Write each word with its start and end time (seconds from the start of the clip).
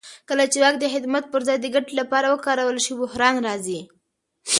کله 0.29 0.43
چې 0.51 0.57
واک 0.63 0.75
د 0.79 0.85
خدمت 0.93 1.23
پر 1.31 1.41
ځای 1.47 1.57
د 1.61 1.65
ګټې 1.75 1.93
لپاره 2.01 2.25
وکارول 2.29 2.77
شي 2.85 2.93
بحران 3.01 3.35
راځي 3.47 3.79